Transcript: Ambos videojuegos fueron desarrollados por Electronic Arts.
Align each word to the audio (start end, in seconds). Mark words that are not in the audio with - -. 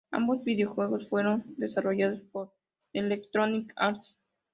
Ambos 0.09 0.43
videojuegos 0.43 1.07
fueron 1.07 1.43
desarrollados 1.59 2.21
por 2.31 2.51
Electronic 2.91 3.71
Arts. 3.75 4.17